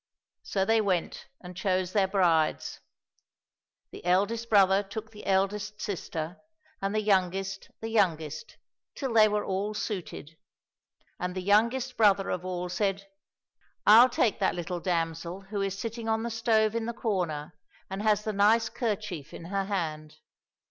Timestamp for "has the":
18.01-18.33